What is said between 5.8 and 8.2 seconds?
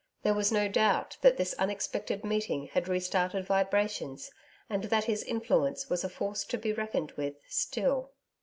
was a force to be reckoned with still.